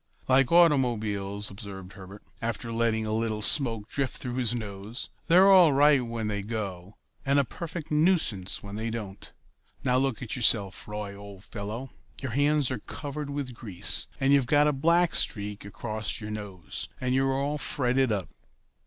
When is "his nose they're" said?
4.37-5.47